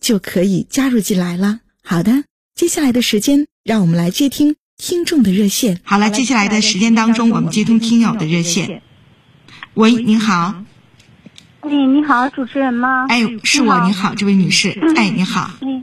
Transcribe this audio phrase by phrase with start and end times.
[0.00, 1.60] 就可以加入进来了。
[1.82, 5.80] 好的，接下来的时间，让我们来接听听众的热线。
[5.84, 8.82] 好了，接下来的时间当中，我们接通听友的热线。
[9.74, 10.62] 喂，您好。
[11.60, 13.06] 哎，你好，主持人吗？
[13.08, 13.86] 哎，是我。
[13.86, 14.70] 你好，这位女士。
[14.96, 15.50] 哎，你好。
[15.60, 15.82] 嗯，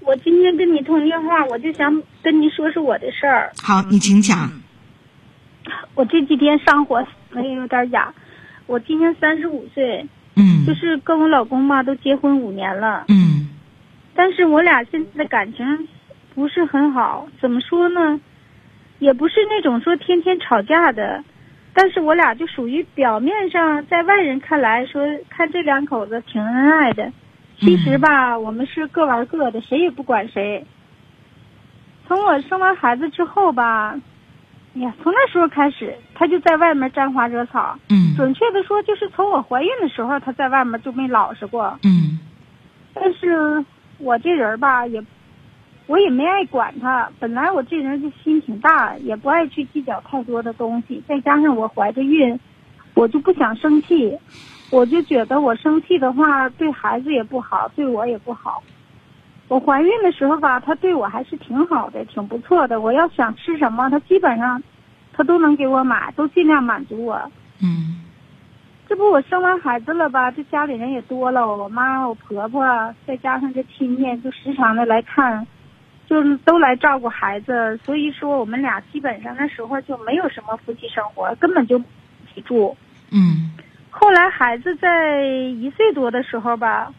[0.00, 3.52] 我今天跟你通电话，我就想跟你说说我的事儿。
[3.62, 4.52] 好，你请讲。
[5.94, 6.96] 我这几天上火，
[7.34, 8.12] 哎，有点哑。
[8.66, 10.06] 我今年三十五岁。
[10.34, 13.04] 嗯，就是跟我老公嘛，都结婚五年了。
[13.08, 13.21] 嗯，
[14.22, 15.88] 但是我俩现在的感情
[16.32, 17.26] 不是很好。
[17.40, 18.20] 怎么说呢？
[19.00, 21.24] 也不是那种说天天吵架的，
[21.74, 27.10] 但是我俩就属于表面上在外人看来说看这两口子挺恩爱的，
[27.58, 30.64] 其实吧，我们是各玩各的，谁也不管谁。
[32.06, 33.96] 从我生完孩子之后吧。
[34.76, 37.76] 哎呀，从那时候开始，他就在外面沾花惹草。
[37.90, 41.76] 嗯，准确的说，就是从我怀孕的时候，他在外面就没老实过。
[41.82, 42.20] 嗯，
[42.94, 43.64] 但是
[44.02, 45.02] 我这人吧，也
[45.86, 47.08] 我也没爱管他。
[47.20, 51.02] 本来我这人就心挺大，也不爱去计较太多的东西。
[51.06, 52.38] 再加上我怀着孕，
[52.94, 54.18] 我就不想生气，
[54.70, 58.62] 我就觉得我生气的话对孩子也不好，对我也不好。
[59.48, 62.80] 我怀孕的时候吧，他对我还是挺好的，挺不错的。
[62.80, 64.62] 我要想吃什么，他基本上，
[65.12, 67.20] 他都能给我买，都尽量满足我。
[67.60, 68.01] 嗯，
[68.88, 70.30] 这不我生完孩子了吧？
[70.30, 75.46] 这家里人也多了，我妈、我婆婆，再加上这亲戚，就时常的来看，
[76.06, 77.78] 就是都来照顾孩子。
[77.84, 81.82] 所以说，我们俩基本上那时候就没有什么夫妻生活，根本就一
[82.34, 82.76] 起住。
[83.10, 83.52] 嗯，
[83.90, 86.92] 后来孩子在一岁多的时候吧。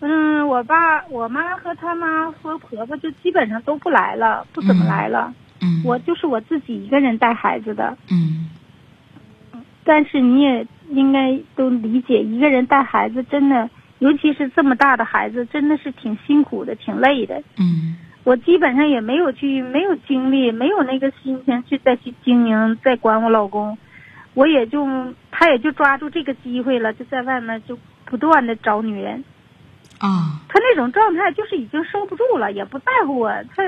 [0.00, 5.32] 嗯，我爸、我妈和他妈和婆婆就基本上都不来了，不怎么来了。
[5.62, 7.96] 嗯，我就是我自己一个人带孩子的。
[8.10, 8.50] 嗯，
[9.84, 17.42] 但是你也应该都理解，一个人带孩子真的，尤其是这么大的孩子，真的是挺辛苦的，挺累的。
[17.58, 23.76] 嗯，我基本上也没有去，没有精力，没有那个心情去再去经营、再管我老公。
[24.34, 24.86] 我也就，
[25.30, 29.24] 他也就抓住这个机会了，就在外面就不断的找女人。
[29.98, 33.62] 啊，他那种状态就是已经收不住了，也不在乎我，他，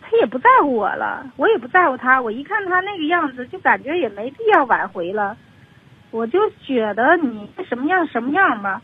[0.00, 2.18] 他也不在乎我了，我也不在乎他。
[2.22, 5.36] 我一看他那个样子，就感觉也没必要挽回了。
[6.10, 8.82] 我就觉得你什么样什么样吧。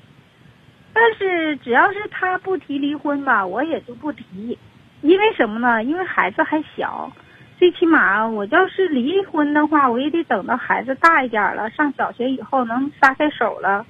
[0.93, 4.59] 但是只要是他不提离婚吧，我也就不提。
[5.03, 5.85] 因为什么呢？
[5.85, 7.13] 因为孩子还小，
[7.59, 13.85] 最起码我要是离婚的话，我也得等到孩子大一点了，上小学以后能撒开手了。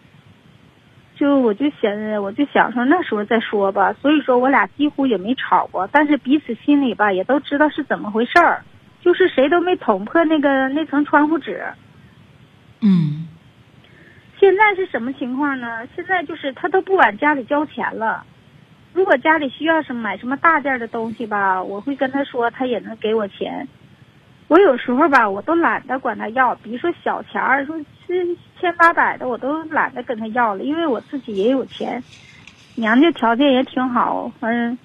[1.15, 3.93] 就我就想，我就想说那时候再说吧。
[4.03, 8.65] 所以说我俩几乎也没吵过，但是彼此心里吧也都知道是怎么回事儿，
[9.01, 11.65] 就是谁都没捅破那个那层窗户纸。
[12.81, 13.25] 嗯。
[14.47, 15.84] 现在是什么情况呢？
[15.97, 18.25] 现在就是他都不往家里交钱了。
[18.93, 23.67] 如果家里需要什么买什么大件的东西吧，我会跟他说，他也能给我钱。
[24.47, 32.01] 我有时候吧，我都懒得管他要，比如说小钱儿，说是千八百的，我都懒得跟他要了，因为我自己也有钱，
[32.77, 34.79] 娘家条件也挺好，反正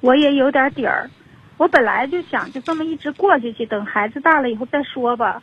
[0.00, 1.10] 我也有点底儿。
[1.58, 5.42] 我本来就想就这么一直过下去，等孩子大了以后再说吧。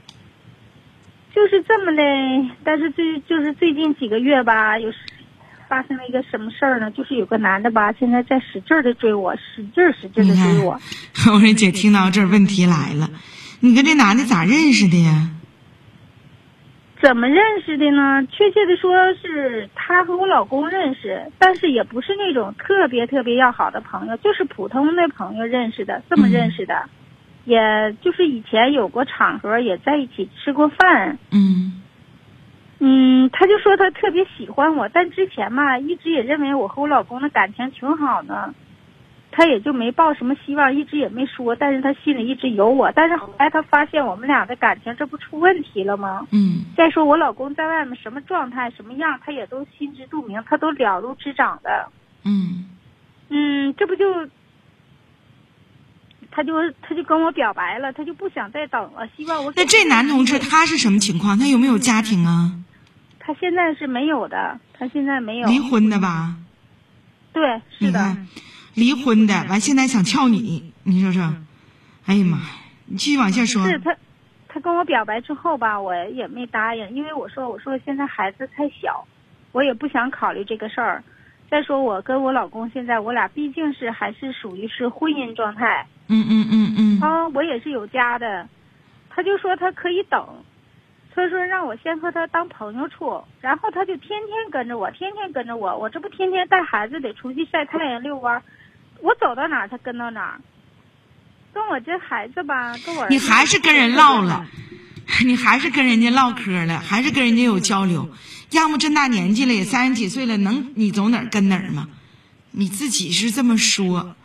[1.34, 2.04] 就是这么的，
[2.64, 4.92] 但是最就是最近几个月吧，有
[5.68, 6.90] 发生了一个什么事儿呢？
[6.92, 10.80] 就是有个男的吧，现在在使劲的追我，使劲使劲的追我。
[11.32, 13.10] 我说姐，听到这儿问题来了。
[13.60, 15.30] 你跟这男的咋认识的呀？
[17.02, 18.26] 怎么认识的呢？
[18.30, 18.92] 确切的说
[19.22, 26.90] 是他和我老公认识，但是也不是那种特别特别要好的朋友，就是普通的朋友认识的，这么认识的，
[27.50, 31.18] 也就是以前有过场合，也在一起吃过饭。
[31.32, 31.82] 嗯。
[32.82, 38.54] 嗯，他就说他特别喜欢我，但之前嘛，一直也认为我和我老公的感情挺好的，
[39.32, 42.90] 他也就没抱什么希望，一直也没说，但是他心里一直有我。
[42.96, 46.26] 但是后来他发现我们俩的感情这不出问题了吗？
[46.32, 51.90] 嗯再说我老公在外面什么状态、什么样，他也都心知肚明，他都了如指掌的。
[52.24, 52.70] 嗯
[53.28, 54.06] 嗯，这不就，
[56.32, 61.38] 他就他就跟我表白了，他就不想再等了，希望我那这男同志他是什么情况？
[61.38, 62.52] 他有没有家庭啊？
[63.20, 66.36] 他现在是没有的，他现在没有离婚的吧？
[67.34, 68.00] 对，是的。
[68.00, 68.28] 你看，
[68.74, 71.34] 离婚的完现在想撬你，你说说？
[72.06, 72.44] 哎呀妈呀！
[72.86, 73.68] 你继续往下说。
[73.68, 73.96] 是他，
[74.48, 79.06] 他跟我表白之后吧，我也没答应，因为我说我说现在孩子太小，
[79.52, 81.04] 我也不想考虑这个事儿。
[81.50, 88.48] 再说我跟我老公现在我俩毕竟是还是属于是婚姻状态嗯嗯嗯嗯啊，我也是有家的，
[89.10, 90.24] 他就说他可以等，
[91.14, 98.44] 他说让我先和他当朋友处，然后他就天天跟着我，天天跟着我，我这不天天带孩子得出去晒太阳遛弯儿，
[99.02, 100.42] 我走到哪儿他跟到哪儿，
[101.54, 104.46] 跟我这孩子吧，跟我你还是跟人唠了，
[105.26, 108.08] 你还是跟人家唠嗑了，还是跟人家有交流。
[108.52, 111.88] 要么这大年纪了，也三十几岁了，能你走哪儿跟哪儿吗？
[112.52, 114.16] 你自己是这么说，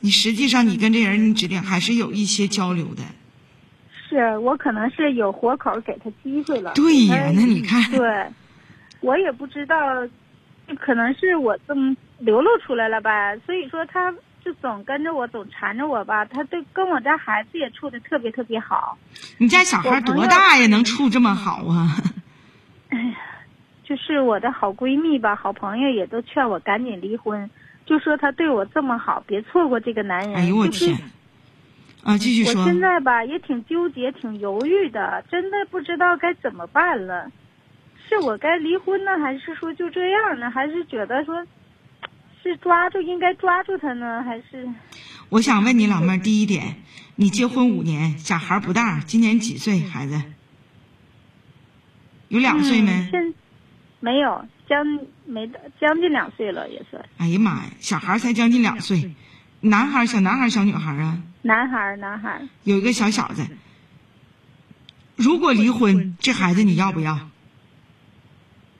[0.00, 3.02] 你实际上你跟这人你指定还是有一些交流的。
[4.08, 6.72] 是我可能是有活口给他机会了。
[6.74, 8.26] 对呀哎那你看对，
[9.00, 9.76] 我也不知道，
[10.80, 13.36] 可能是我这么流露出来了吧。
[13.46, 14.12] 所以说，他
[14.44, 16.24] 就总跟着我，总缠着我吧。
[16.24, 18.98] 他对跟我家孩子也处的特别特别好。
[19.38, 20.66] 你家小孩多大呀？
[20.66, 22.02] 能处这么好啊？
[23.90, 27.50] 就是我的好闺蜜吧，好朋友也都劝我赶紧离婚，
[27.84, 30.32] 就说他对我这么好，别错过这个男人。
[30.36, 30.98] 哎呦我就是天！
[32.04, 32.62] 啊，继续说。
[32.62, 37.28] 我现在吧也挺纠结、挺犹豫的，真的不知道该怎么办了。
[38.08, 40.48] 是我该离婚呢，还是说就这样呢？
[40.48, 41.44] 还是觉得说，
[42.44, 44.22] 是抓住应该抓住他呢？
[44.22, 44.68] 还是
[45.30, 46.76] 我想问你老妹儿，第一点，
[47.16, 49.80] 你结婚五年，小孩不大，今年几岁？
[49.80, 50.22] 孩子
[52.28, 52.92] 有两岁没？
[52.92, 53.34] 嗯现
[54.00, 54.84] 没有，将
[55.26, 59.14] 没到将近两岁了，也算哎呀妈呀，小孩才将近两岁，
[59.60, 62.48] 男孩儿小男孩儿小女孩儿啊，男孩儿，男孩儿。
[62.64, 63.46] 有一个小小子。
[65.16, 67.28] 如果离婚，这孩子你要不要？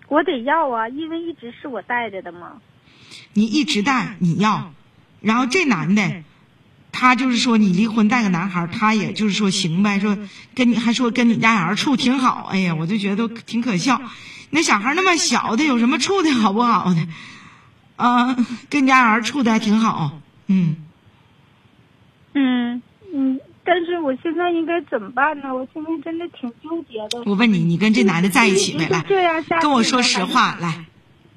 [0.08, 2.62] 我得要啊，因为一直是我带着的嘛。
[3.34, 4.72] 你一直带，你要。
[5.20, 6.22] 然后这男的，
[6.92, 10.19] 他就是说你离婚带个男孩儿，他也就是说行呗，说
[10.54, 12.48] 跟你还说跟你家小孩处挺好。
[12.50, 14.00] 哎呀，我就觉得都挺可笑。
[14.50, 17.06] 那小孩那么小的，有什么处的好不好的？
[17.96, 18.37] 啊，
[18.69, 20.20] 跟家人处的还挺好。
[20.48, 20.76] 嗯，
[22.34, 22.82] 嗯
[23.14, 25.54] 嗯，但是我现在应该怎么办呢？
[25.54, 27.22] 我现在真的挺纠结的。
[27.26, 28.88] 我问你，你跟这男的在一起没？
[28.88, 29.04] 来，
[29.60, 30.86] 跟我说实话，来，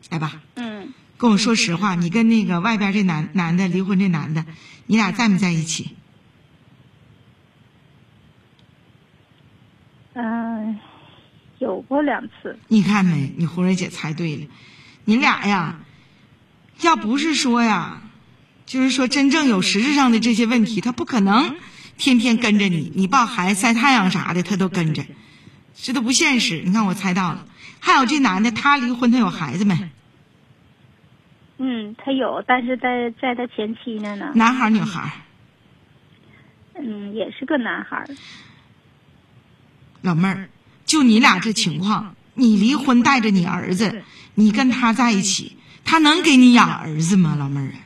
[0.10, 4.44] 来吧，嗯，跟我说实话，你跟那个外边这男男的离婚这男的，
[4.88, 5.92] 你俩在没在一起？
[10.16, 10.78] 嗯、
[11.60, 12.60] 有过两次。
[12.68, 13.34] 你看没？
[13.38, 14.48] 你红蕊姐猜对了，
[15.06, 15.80] 你俩呀，
[16.82, 18.02] 要不是说呀，
[18.66, 21.56] 就是说真正有实质上的这些问题，他不可能
[21.98, 25.06] 天天跟着你，你抱孩子晒太阳啥的，他都跟着，
[25.74, 26.62] 这都不现实。
[26.66, 27.48] 你看我猜到了，
[27.80, 29.90] 还有这男的，他离婚，他有孩子没？
[31.66, 34.34] 嗯，他有，但是在在他前妻那呢。
[34.36, 35.12] 男孩儿女孩儿？
[36.76, 38.08] 嗯，也是个男孩儿。
[40.02, 40.50] 老妹儿，
[40.86, 44.04] 就你俩这情况，你离婚带着你儿子，
[44.36, 47.38] 你跟他在一起，他能给你养儿子吗？
[47.40, 47.80] 老妹儿啊，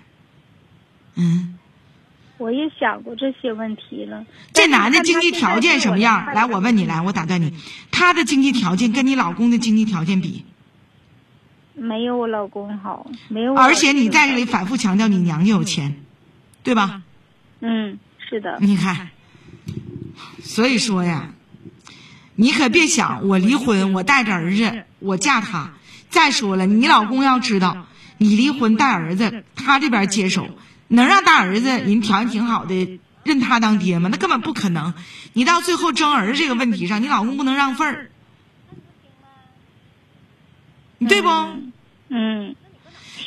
[1.18, 1.60] 嗯，
[2.40, 4.25] 我也想过这些问题了。
[4.54, 6.25] 这男的经济条件什么样？
[6.34, 7.54] 来，我问你，来，我打断你，
[7.92, 10.44] 他的经济条件跟你老公的经济条件比，
[11.79, 13.60] 没有我老公好，没有我。
[13.60, 16.03] 而且你在这里反复强调你娘家有钱，
[16.63, 17.03] 对吧？
[17.60, 18.57] 嗯，是的。
[18.60, 19.10] 你看，
[20.41, 21.34] 所以说呀，
[22.36, 25.74] 你可别想我离婚，我带着儿子，我嫁他。
[26.10, 27.86] 再说了，你老公要知道
[28.17, 30.48] 你离婚带儿子，他这边接手，
[30.88, 34.10] 能让大儿子人条件挺好的认他当爹吗？
[34.12, 34.96] 那根本不可能。
[35.34, 38.10] 你到最后争儿子这个问题上，你老公不能让份儿，
[41.07, 41.29] 对不？
[41.29, 41.67] 嗯。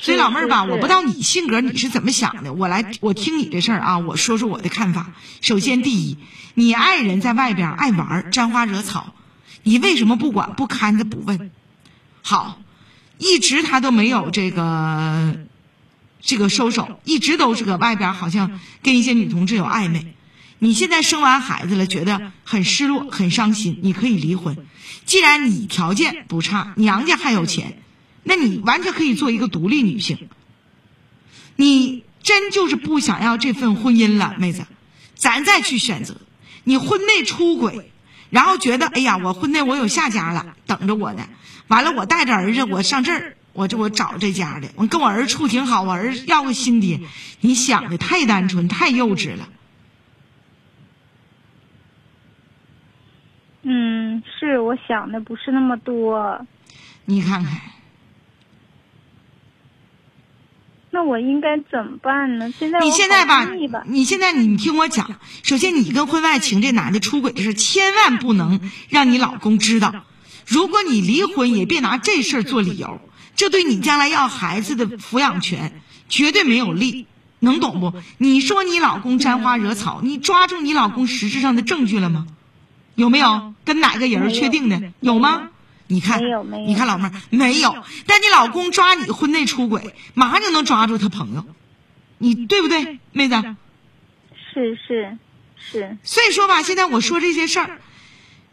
[0.01, 5.13] 所以老妹儿吧，我不知道你性格你是怎么想的，我来我听你这事儿啊，我说说我的看法。
[5.41, 6.17] 首先，第一，
[6.55, 9.15] 你爱人在外边爱玩沾花惹草，
[9.63, 11.51] 你为什么不管不看着不问？
[12.23, 12.61] 好，
[13.19, 15.37] 一直他都没有这个
[16.21, 20.15] 这个收手，一直都是搁外边好像跟一些女同志有暧昧。
[20.59, 24.57] 你现在生完孩子了，觉得很失落、很伤心，你可以离婚。
[25.05, 27.83] 既然你条件不差，娘家还有钱，
[28.23, 30.29] 那你完全可以做一个独立女性。
[31.57, 34.67] 你真就是不想要这份婚姻了，妹子，
[35.15, 36.17] 咱再去选择。
[36.65, 37.91] 你婚内出轨，
[38.31, 41.27] 然后觉得哎呀，我婚内我有下家了，等着我呢。
[41.69, 47.01] 完了，我带着儿子，我上这儿，我这我找这家的，我跟我儿子处挺好，我儿子要个新爹。
[47.41, 49.49] 你想的太单纯，太幼稚了。
[53.63, 56.47] 嗯，是我想的不是那么多。
[57.05, 57.61] 你看看，
[60.93, 62.53] 那我应该怎么办呢？
[62.59, 63.49] 现在你现在吧
[63.87, 70.05] 你现在你你听我讲，首先你跟婚外情这男的出轨的事，千万不能让你老公知道。
[70.47, 73.01] 如果你离婚，也别拿这事儿做理由，
[73.37, 77.07] 这对你将来要孩子的抚养权绝对没有利，
[77.39, 77.93] 能懂不？
[78.19, 82.27] 你说你老公沾花惹草，你抓住你老公实质上的证据了吗？
[82.97, 84.83] 有没有跟哪个人确定的？
[84.99, 85.50] 有吗？
[85.93, 86.67] 你看，没有没有。
[86.67, 87.75] 你看老妹儿没有，
[88.07, 91.45] 但你老公抓你婚内出轨，马上就能抓住他朋友，
[92.19, 93.35] 你对不对，妹子？
[94.53, 95.19] 是是
[95.59, 97.81] 是，所以说吧，现在我说这些事儿，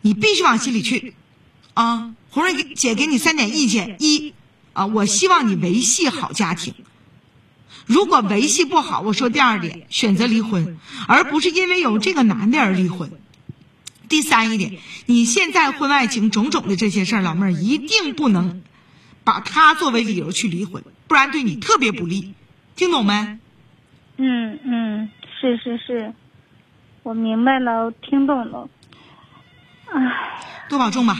[0.01, 1.13] 你必须往心里去，
[1.75, 4.33] 啊，红瑞姐给你三点意见：一，
[4.73, 6.73] 啊，我希望你维系好家庭；
[7.85, 13.11] 如果维系不好，我说第二点，选择离婚，而不是因为有这个男的而离婚。
[14.09, 18.63] 第三一点，你现在婚外情种种的这些事儿，老妹儿一定不能
[19.23, 22.33] 把他作为理由去离婚，不然对你特别不利，
[22.75, 23.39] 听懂没？
[24.17, 25.09] 嗯嗯，
[25.39, 26.13] 是是是，
[27.03, 28.69] 我明白了，我听懂了。
[29.91, 30.01] 唉，
[30.69, 31.17] 多保重吧。